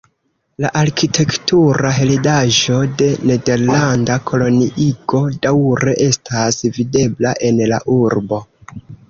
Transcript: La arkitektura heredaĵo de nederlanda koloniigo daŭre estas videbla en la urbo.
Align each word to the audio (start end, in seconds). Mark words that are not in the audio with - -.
La 0.63 0.69
arkitektura 0.79 1.91
heredaĵo 1.97 2.77
de 3.01 3.09
nederlanda 3.33 4.17
koloniigo 4.31 5.23
daŭre 5.45 5.95
estas 6.09 6.59
videbla 6.81 7.37
en 7.51 7.63
la 7.75 7.81
urbo. 8.01 8.43